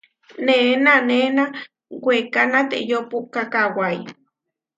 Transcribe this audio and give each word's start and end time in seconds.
Neé 0.45 0.69
nanéna 0.85 1.43
weká 2.05 2.41
nateyó 2.53 2.99
puʼká 3.09 3.41
kawái. 3.53 3.97